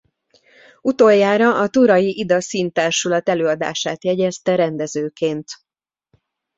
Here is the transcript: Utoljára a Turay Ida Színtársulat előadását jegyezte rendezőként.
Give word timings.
Utoljára 0.81 1.59
a 1.59 1.67
Turay 1.67 2.19
Ida 2.19 2.41
Színtársulat 2.41 3.29
előadását 3.29 4.03
jegyezte 4.03 4.55
rendezőként. 4.55 5.45